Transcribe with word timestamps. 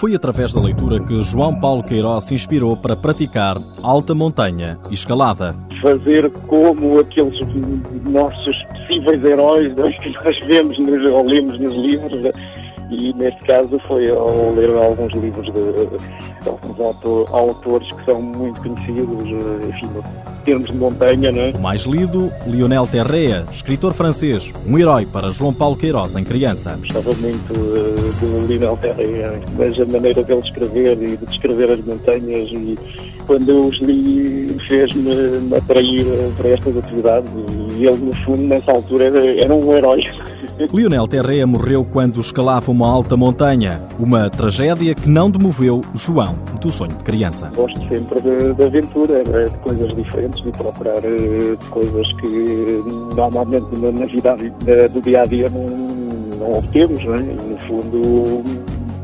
Foi 0.00 0.14
através 0.14 0.50
da 0.54 0.62
leitura 0.62 0.98
que 0.98 1.22
João 1.22 1.60
Paulo 1.60 1.82
Queiroz 1.82 2.24
se 2.24 2.34
inspirou 2.34 2.74
para 2.74 2.96
praticar 2.96 3.58
alta 3.82 4.14
montanha 4.14 4.78
e 4.88 4.94
escalada. 4.94 5.54
Fazer 5.82 6.30
como 6.46 6.98
aqueles 7.00 7.38
nossos 8.04 8.56
possíveis 8.64 9.22
heróis 9.22 9.74
que 10.00 10.08
nós 10.24 10.38
vemos 10.46 10.78
ou 10.78 11.22
lemos 11.26 11.60
nos 11.60 11.74
livros 11.74 12.32
e 12.90 13.12
neste 13.12 13.40
caso 13.44 13.78
foi 13.86 14.10
ao 14.10 14.54
ler 14.54 14.70
alguns 14.70 15.12
livros 15.12 15.44
de, 15.44 15.52
de 15.52 16.48
alguns 16.48 16.80
autor, 16.80 17.28
autores 17.30 17.92
que 17.92 18.04
são 18.06 18.22
muito 18.22 18.58
conhecidos, 18.62 19.22
enfim, 19.68 19.90
em 20.39 20.39
termos 20.40 20.70
de 20.70 20.76
montanha, 20.76 21.32
não 21.32 21.40
é? 21.40 21.50
O 21.50 21.60
mais 21.60 21.82
lido, 21.82 22.32
Lionel 22.46 22.86
Terrea, 22.86 23.44
escritor 23.52 23.92
francês, 23.92 24.52
um 24.66 24.78
herói 24.78 25.06
para 25.06 25.30
João 25.30 25.52
Paulo 25.52 25.76
Queiroz 25.76 26.16
em 26.16 26.24
criança. 26.24 26.78
Gostava 26.80 27.12
muito 27.14 27.52
de 28.18 28.46
Lionel 28.46 28.76
Terrea, 28.76 29.32
mas 29.56 29.80
a 29.80 29.84
maneira 29.86 30.22
dele 30.22 30.40
escrever 30.40 31.02
e 31.02 31.16
de 31.16 31.26
descrever 31.26 31.70
as 31.70 31.84
montanhas 31.84 32.50
e 32.50 32.78
quando 33.26 33.48
eu 33.48 33.68
os 33.68 33.78
li 33.80 34.56
fez-me 34.66 35.54
atrair 35.56 36.04
para 36.36 36.48
estas 36.48 36.76
atividades 36.76 37.30
e 37.76 37.86
ele 37.86 37.96
no 38.06 38.12
fundo 38.24 38.42
nessa 38.42 38.72
altura 38.72 39.04
era 39.06 39.54
um 39.54 39.72
herói. 39.72 40.02
Lionel 40.74 41.06
Terrea 41.06 41.46
morreu 41.46 41.84
quando 41.84 42.20
escalava 42.20 42.70
uma 42.70 42.90
alta 42.90 43.16
montanha, 43.16 43.80
uma 43.98 44.28
tragédia 44.28 44.94
que 44.94 45.08
não 45.08 45.30
demoveu 45.30 45.80
João 45.94 46.34
do 46.60 46.70
sonho 46.70 46.90
de 46.90 47.04
criança. 47.04 47.50
Gosto 47.54 47.80
sempre 47.88 48.20
de, 48.20 48.52
de 48.52 48.64
aventura, 48.64 49.22
de 49.22 49.58
coisas 49.58 49.94
diferentes, 49.94 50.39
de 50.42 50.50
procurar 50.52 51.00
de 51.00 51.56
coisas 51.70 52.12
que 52.14 52.82
normalmente 53.14 53.66
na 53.78 54.06
vida 54.06 54.36
do 54.88 55.00
dia 55.00 55.22
a 55.22 55.24
dia 55.24 55.46
não, 55.50 55.66
não 56.38 56.52
obtemos, 56.58 57.04
não 57.04 57.14
é? 57.14 57.20
E, 57.20 57.50
no 57.50 57.58
fundo 57.58 58.42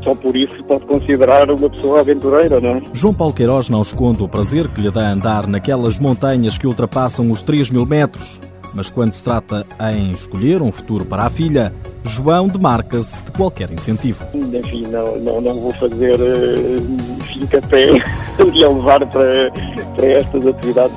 só 0.03 0.15
por 0.15 0.35
isso 0.37 0.63
pode 0.63 0.85
considerar 0.85 1.49
uma 1.51 1.69
pessoa 1.69 1.99
aventureira, 1.99 2.61
não 2.61 2.77
é? 2.77 2.81
João 2.93 3.13
Paulo 3.13 3.33
Queiroz 3.33 3.67
não 3.67 3.81
esconde 3.81 4.23
o 4.23 4.27
prazer 4.27 4.69
que 4.69 4.79
lhe 4.79 4.89
dá 4.89 5.11
andar 5.11 5.45
naquelas 5.47 5.99
montanhas 5.99 6.57
que 6.57 6.65
ultrapassam 6.65 7.29
os 7.29 7.43
3 7.43 7.69
mil 7.69 7.85
metros. 7.85 8.39
Mas 8.73 8.89
quando 8.89 9.11
se 9.13 9.23
trata 9.23 9.65
em 9.91 10.11
escolher 10.11 10.61
um 10.61 10.71
futuro 10.71 11.03
para 11.03 11.23
a 11.23 11.29
filha, 11.29 11.73
João 12.05 12.47
demarca-se 12.47 13.19
de 13.21 13.31
qualquer 13.31 13.71
incentivo. 13.71 14.23
Enfim, 14.33 14.83
não, 14.87 15.17
não, 15.17 15.41
não 15.41 15.55
vou 15.55 15.71
fazer 15.73 16.15
uh, 16.15 17.23
fica-pé 17.25 17.87
e 18.53 18.63
a 18.63 18.69
levar 18.69 19.05
para, 19.07 19.51
para 19.95 20.05
estas 20.05 20.47
atividades. 20.47 20.95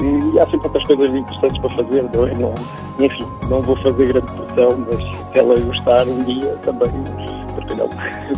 E 0.00 0.38
há 0.38 0.44
sempre 0.44 0.66
outras 0.66 0.84
coisas 0.84 1.14
interessantes 1.14 1.58
para 1.58 1.70
fazer, 1.70 2.04
não 2.14 2.26
é? 2.26 2.32
Não, 2.38 2.54
enfim, 2.98 3.26
não 3.48 3.62
vou 3.62 3.76
fazer 3.76 4.06
grande 4.06 4.32
pressão, 4.32 4.78
mas 4.86 5.32
se 5.32 5.38
ela 5.38 5.58
gostar 5.60 6.06
um 6.06 6.22
dia 6.24 6.56
também 6.62 6.90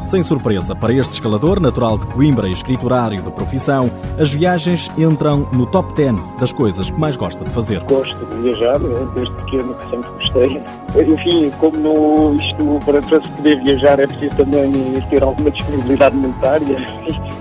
sem 0.05 0.22
surpresa, 0.22 0.75
para 0.75 0.92
este 0.92 1.12
escalador 1.12 1.61
natural 1.61 1.98
de 1.98 2.06
Coimbra 2.06 2.48
e 2.48 2.53
escriturário 2.53 3.22
de 3.22 3.31
profissão, 3.31 3.91
as 4.19 4.31
viagens 4.31 4.91
entram 4.97 5.48
no 5.53 5.66
top 5.66 5.92
10 5.94 6.38
das 6.38 6.53
coisas 6.53 6.91
que 6.91 6.98
mais 6.98 7.16
gosta 7.16 7.44
de 7.44 7.50
fazer. 7.50 7.83
Gosto 7.84 8.25
de 8.27 8.42
viajar, 8.42 8.78
desde 9.14 9.34
pequeno 9.34 9.75
que 9.75 9.91
sempre 9.91 10.11
gostei. 10.11 10.62
Enfim, 10.97 11.50
como 11.58 12.34
isto, 12.34 12.78
para, 12.84 13.03
para 13.03 13.20
se 13.20 13.28
poder 13.31 13.62
viajar 13.62 14.00
é 14.00 14.06
preciso 14.06 14.36
também 14.36 14.72
ter 15.11 15.22
alguma 15.22 15.50
disponibilidade 15.50 16.16
monetária 16.16 16.77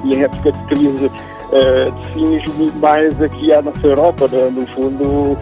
e 0.04 0.14
em 0.14 0.24
época 0.24 0.52
de 0.52 0.60
crise 0.66 1.12
uh, 1.52 1.92
define 1.92 2.72
mais 2.80 3.22
aqui 3.22 3.54
à 3.54 3.62
nossa 3.62 3.86
Europa, 3.86 4.28
no 4.28 4.66
fundo 4.68 5.38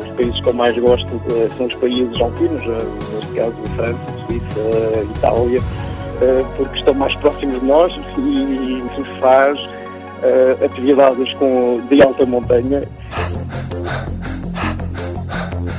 os 0.00 0.10
países 0.16 0.40
que 0.40 0.48
eu 0.48 0.54
mais 0.54 0.78
gosto 0.78 1.14
uh, 1.14 1.50
são 1.56 1.66
os 1.66 1.74
países 1.74 2.20
alpinos, 2.20 2.60
uh, 2.62 3.14
neste 3.14 3.32
caso 3.34 3.54
França, 3.76 3.98
Suíça, 4.26 5.04
Itália, 5.16 5.60
uh, 5.60 6.46
porque 6.56 6.78
estão 6.78 6.94
mais 6.94 7.14
próximos 7.16 7.60
de 7.60 7.66
nós 7.66 7.92
e 8.18 8.82
se 8.96 9.20
faz 9.20 9.58
atividades 10.64 11.32
com, 11.34 11.80
de 11.88 12.02
alta 12.02 12.26
montanha. 12.26 12.82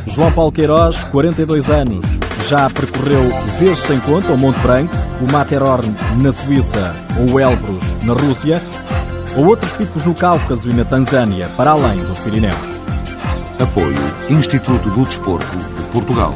João 0.07 0.31
Paulo 0.31 0.49
Queiroz, 0.49 1.03
42 1.05 1.69
anos, 1.69 2.05
já 2.47 2.69
percorreu 2.69 3.21
vezes 3.59 3.79
sem 3.79 3.99
conta 3.99 4.31
o 4.31 4.37
Monte 4.37 4.61
Branco, 4.61 4.95
o 5.21 5.29
Matterhorn 5.29 5.93
na 6.21 6.31
Suíça 6.31 6.95
ou 7.19 7.35
o 7.35 7.39
Elbrus 7.39 7.83
na 8.05 8.13
Rússia, 8.13 8.61
ou 9.35 9.47
outros 9.47 9.73
picos 9.73 10.05
no 10.05 10.13
Cáucaso 10.13 10.69
e 10.69 10.73
na 10.73 10.85
Tanzânia, 10.85 11.47
para 11.55 11.71
além 11.71 11.97
dos 11.97 12.19
Pirineus. 12.19 12.57
Apoio 13.59 13.97
Instituto 14.29 14.89
do 14.89 15.03
Desporto 15.03 15.57
de 15.57 15.83
Portugal. 15.91 16.33